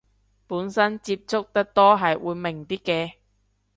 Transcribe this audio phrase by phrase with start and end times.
[0.47, 3.13] 本身接觸得多係會明啲嘅